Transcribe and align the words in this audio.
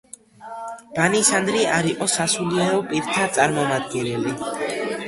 ბანისადრი 0.95 1.61
არ 1.75 1.91
იყო 1.91 2.09
სასულიერო 2.15 2.81
პირთა 2.95 3.29
წარმომადგენელი. 3.39 4.37